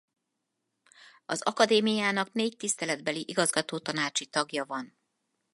[1.25, 4.97] Az Akadémiának négy tiszteletbeli igazgatótanácsi tagja van.